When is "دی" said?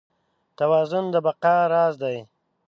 2.03-2.17